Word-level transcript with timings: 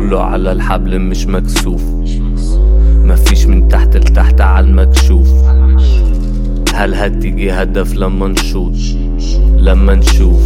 كله 0.00 0.22
على 0.22 0.52
الحبل 0.52 0.98
مش 0.98 1.26
مكسوف. 1.26 1.82
مفيش 3.04 3.46
من 3.46 3.68
تحت 3.68 3.96
لتحت 3.96 4.40
على 4.40 4.66
المكشوف. 4.66 5.28
هل 6.74 6.94
هتيجي 6.94 7.52
هدف 7.52 7.94
لما 7.94 8.28
نشوط 8.28 8.72
لما 9.56 9.94
نشوف 9.94 10.42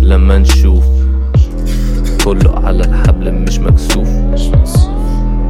لما 0.00 0.38
نشوف. 0.38 0.84
كله 2.24 2.58
على 2.64 2.84
الحبل 2.84 3.32
مش 3.34 3.58
مكسوف. 3.58 4.08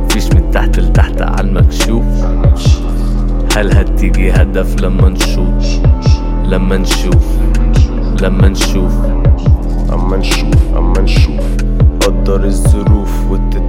مفيش 0.05 0.27
من 0.27 0.51
تحت 0.51 0.79
لتحت 0.79 1.23
على 1.23 1.49
المكشوف. 1.49 2.05
هل 3.57 3.73
هتيجي 3.73 4.33
هدف 4.33 4.81
لما 4.81 5.09
نشوط 5.09 5.63
لما 6.45 6.77
نشوف 6.77 7.27
لما 8.23 8.49
نشوف. 8.49 8.93
أما 9.93 10.17
نشوف 10.17 10.77
أما 10.77 11.01
نشوف. 11.01 11.43
قدر 12.07 12.45
الظروف. 12.45 13.02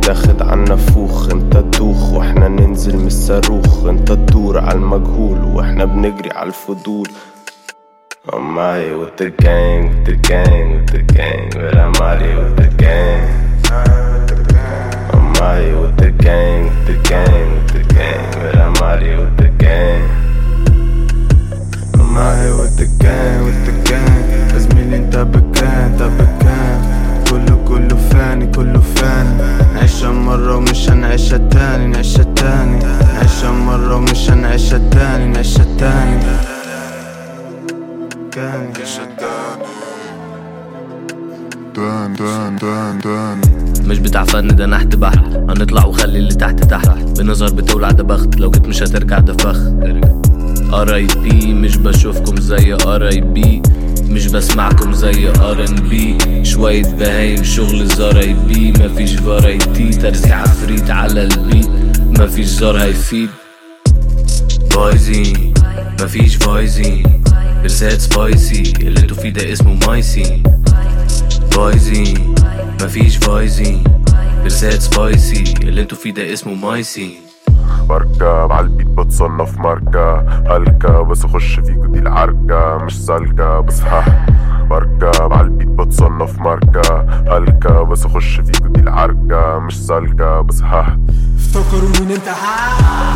وتتاخد 0.03 0.41
عنا 0.41 0.75
فوخ 0.75 1.29
انت 1.29 1.57
تدوخ 1.57 2.13
وإحنا 2.13 2.47
ننزل 2.47 2.97
من 2.97 3.07
الصاروخ. 3.07 3.85
انت 3.85 4.11
تدور 4.11 4.59
على 4.59 4.75
المجهول 4.75 5.43
وإحنا 5.43 5.85
بنجري 5.85 6.31
على 6.31 6.47
الفضول. 6.47 7.07
I'm 8.27 8.55
here 8.55 8.97
with 8.97 9.15
the 9.17 9.29
gang, 9.43 9.81
with 9.89 10.05
the 10.05 10.15
gang, 10.29 10.65
with 10.75 10.89
the 10.91 11.03
gang, 11.15 11.49
but 11.53 11.75
I'm 11.83 11.93
here 12.21 12.37
with 12.43 12.55
the 12.57 12.69
gang. 12.83 13.23
I'm 15.13 15.35
out 15.41 15.82
هنعيشها 31.03 31.37
تاني 31.37 31.87
نعيشها 31.87 32.23
تاني. 32.23 32.79
نعيشها 32.79 33.51
مرة 33.51 33.95
ومش 33.95 34.29
هنعيشها 34.29 34.77
تاني 34.89 35.25
نعيشها 35.25 35.65
تاني. 35.79 36.19
تاني. 38.31 38.67
نعيشها 38.73 39.05
تاني. 39.05 39.63
دان 41.75 42.13
دان 42.61 42.99
دان 43.03 43.41
مش 43.87 43.99
بتاع 43.99 44.23
فن 44.23 44.47
ده 44.55 44.65
نحت 44.65 44.95
بحر 44.95 45.45
هنطلع 45.49 45.85
وخلي 45.85 46.17
اللي 46.19 46.33
تحت 46.33 46.63
تحت. 46.63 47.19
بنظر 47.19 47.53
بتولع 47.53 47.91
ده 47.91 48.03
بخت 48.03 48.39
لو 48.39 48.51
جيت 48.51 48.67
مش 48.67 48.83
هترجع 48.83 49.19
ده 49.19 49.33
فخ. 49.33 49.59
R.I.P 50.73 51.53
مش 51.53 51.77
بشوفكم 51.77 52.39
زي 52.39 52.73
ار 52.73 53.07
اي 53.07 53.21
بي 53.21 53.61
مش 54.13 54.27
بسمعكم 54.27 54.93
زي 54.93 55.27
R&B 55.29 56.17
شوية 56.45 56.81
بهايم 56.83 57.43
شغل 57.43 57.87
زار 57.87 58.19
اي 58.19 58.33
بي 58.33 58.71
مفيش 58.71 59.15
فرايتي 59.15 59.89
ترزيع 59.89 60.35
عفريت 60.41 60.89
على 60.91 61.23
البيت. 61.23 61.69
مفيش 62.19 62.45
زار 62.45 62.77
هيفيد 62.77 63.29
بايزين 64.75 65.53
مفيش 66.01 66.37
بايزين 66.37 67.23
رسالة 67.63 67.97
سبايسي 67.97 68.73
اللي 68.81 68.99
أنتوا 68.99 69.17
فيه 69.17 69.29
ده 69.29 69.53
اسمه 69.53 69.73
مايسي 69.87 70.43
بايزين 71.57 72.35
مفيش 72.83 73.17
بايزين 73.17 73.83
رسالة 74.45 74.79
سبايسي 74.79 75.43
اللي 75.63 75.81
أنتوا 75.81 75.97
فيه 75.97 76.11
ده 76.13 76.33
اسمه 76.33 76.53
مايسي 76.53 77.09
بركب 77.89 78.51
عالبيت 78.51 78.87
بتصنف 78.87 79.57
ماركة. 79.59 80.19
هلكة 80.55 81.01
بس 81.01 81.25
اخش 81.25 81.59
فيكو 81.59 81.85
دي 81.85 81.99
العركة 81.99 82.77
مش 82.85 83.05
سالكة 83.05 83.59
بس 83.59 83.81
ها. 83.81 84.25
بركب 84.69 85.33
عالبيت 85.33 85.67
بتصنف 85.67 86.39
ماركة. 86.39 87.05
هلكة 87.37 87.83
بس 87.83 88.05
اخش 88.05 88.39
فيكو 88.41 88.67
دي 88.67 88.79
العركة 88.79 89.59
مش 89.59 89.85
سالكة 89.85 90.41
بس 90.41 90.61
ها. 90.61 90.97
افتكروا 91.37 91.89
ان 91.89 92.11
انت؟ 92.11 92.27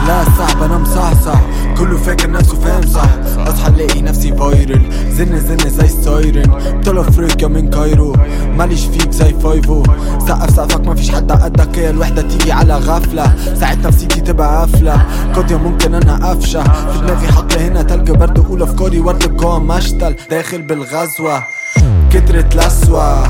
لا 0.07 0.23
صعب 0.37 0.63
أنا 0.63 0.77
مصحصح. 0.77 1.39
كله 1.77 1.97
فاكر 1.97 2.31
نفسه 2.31 2.55
فاهم 2.59 2.81
صح. 2.81 3.09
اصحى 3.47 3.67
الاقي 3.69 4.01
نفسي 4.01 4.33
فايرل 4.35 4.81
زن 5.09 5.37
زن 5.39 5.57
زي 5.69 5.85
السايرن. 5.85 6.46
بطل 6.87 6.97
افريقيا 6.99 7.47
من 7.47 7.69
كايرو. 7.69 8.15
ماليش 8.57 8.85
فيك 8.85 9.11
زي 9.11 9.33
فايفو. 9.43 9.83
سقف 10.27 10.49
سقفك 10.55 10.87
مفيش 10.87 11.11
حد 11.11 11.31
قدك. 11.31 11.79
هي 11.79 11.89
الوحدة 11.89 12.21
تيجي 12.21 12.51
على 12.51 12.75
غفلة. 12.75 13.35
ساعات 13.59 13.77
نفسيتي 13.77 14.21
تبقى 14.21 14.59
قافلة. 14.59 15.05
قاضية 15.35 15.55
ممكن 15.55 15.95
أنا 15.95 16.29
قفشه 16.29 16.63
في 16.63 16.99
دماغي 16.99 17.27
حط 17.27 17.53
هنا 17.57 17.81
تلج 17.81 18.11
برد 18.11 18.39
أقول 18.39 18.61
افكاري 18.61 18.99
ورد 18.99 19.37
جوه 19.37 19.59
مشتل. 19.59 20.15
داخل 20.29 20.61
بالغزوة. 20.61 21.43
كترت 22.11 22.55
لسوة. 22.55 23.23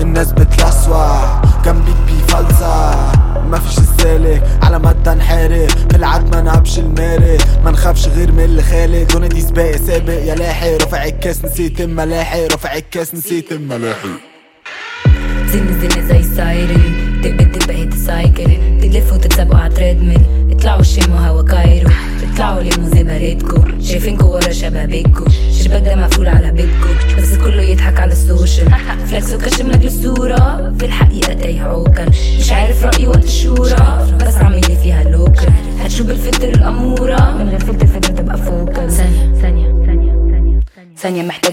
الناس 0.00 0.32
بتلسوع 0.32 1.42
كان 1.64 1.80
بيك 1.80 1.96
بيفلسع 2.06 2.94
مفيش 3.50 3.78
السالك. 3.78 4.42
على 4.62 4.78
مدى 4.78 5.12
انحرق 5.12 5.68
في 5.94 6.00
العتمة 6.00 6.56
نبش 6.56 6.78
المارق 6.78 7.40
ما 7.64 7.70
نخافش 7.70 8.08
غير 8.08 8.32
من 8.32 8.44
اللي 8.44 8.62
خالق 8.62 9.12
دون 9.12 9.28
دي 9.28 9.40
سباق 9.40 9.76
سابق 9.76 10.12
يا 10.12 10.34
لاحق. 10.34 10.66
رافع 10.66 11.04
الكاس 11.04 11.44
نسيت 11.44 11.80
الملاحق 11.80 12.38
رافع 12.38 12.76
الكاس 12.76 13.14
نسيت 13.14 13.52
الملاحق 13.52 14.08
زن 15.46 15.80
زن 15.80 16.08
زي 16.08 16.22
سايرن 16.36 17.20
دب 17.22 17.36
دب 17.36 17.70
هيت 17.70 17.94
سايكل. 17.94 18.80
تلفوا 18.82 19.16
تتسابقوا 19.16 19.58
على 19.58 19.74
تريدميل 19.74 20.20
اطلعوا 20.50 20.82
شموا 20.82 21.18
هوا 21.18 21.42
كايرو. 21.42 21.90
اطلعوا 22.32 22.60
لموا 22.62 22.88
زي 22.88 23.04
باريتكو. 23.04 23.62
شايفينكوا 23.82 24.34
ورا 24.34 24.52
شبابيكو. 24.52 25.24
شباك 25.62 25.82
ده 25.82 25.96
مقفول 25.96 26.28
على 26.28 26.50
بيتكو. 26.50 26.88
بس 27.18 27.34
كله 27.34 27.62
يضحك 27.62 28.00
على 28.00 28.12
السوشيال 28.12 28.72
فلكس 29.06 29.32
وكشم 29.32 29.70
لك 29.70 29.84
الصورة 29.84 30.72
في 30.78 30.86
الحقيقة 30.86 31.32
تايه 31.32 31.60
عوكل 31.60 32.06
مش 32.38 32.52
عارف 32.52 32.84
رأيي 32.84 33.06
وقت 33.06 33.24
الشورى 33.24 33.76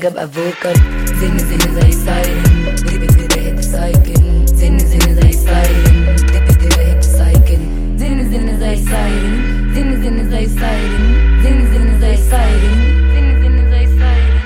ثانية 0.01 0.07
محتاجة 0.07 0.07
ابقى 0.07 0.27
فوكال 0.27 0.75
زن 1.19 1.37
زن 1.37 1.81
زي 1.81 1.91
سايرن 1.91 2.75
دب 2.75 3.05
دب 3.05 3.39
هيت 3.39 3.59
سايكل 3.59 4.45
زن 4.47 4.77
زن 4.79 5.15
زي 5.15 5.31
سايرن 5.31 6.15
دب 6.15 6.47
دب 6.47 6.79
هيت 6.79 7.03
سايكل 7.03 7.61
زن 7.97 8.31
زن 8.31 8.59
زي 8.59 8.75
سايرن 8.75 9.73
زن 9.75 10.03
زن 10.03 10.29
زي 10.29 10.45
سايرن 10.47 11.41
زن 11.43 11.73
زن 11.73 11.99
زي 12.01 12.17
سايرن 12.17 12.81
زن 13.13 13.41
زن 13.41 13.71
زي 13.71 13.85
سايرن 13.99 14.41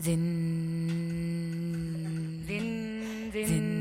زن 0.00 0.22
زن 2.48 2.66
زن 3.48 3.75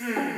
Mm. 0.00 0.37